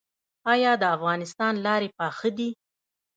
[0.53, 2.49] آیا د افغانستان لارې پاخه دي؟